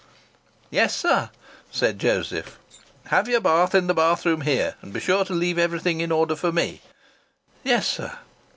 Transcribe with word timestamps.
"Yes, 0.71 0.95
sir," 0.95 1.29
said 1.69 1.99
Joseph. 1.99 2.57
"Have 3.13 3.27
your 3.29 3.39
bath 3.39 3.75
in 3.75 3.85
the 3.85 3.93
bathroom 3.93 4.41
here. 4.41 4.73
And 4.81 4.91
be 4.91 4.99
sure 4.99 5.25
to 5.25 5.33
leave 5.35 5.59
everything 5.59 6.01
in 6.01 6.11
order 6.11 6.35
for 6.35 6.51
me." 6.51 6.81
"Yes, 7.63 7.85
sir." 7.87 8.17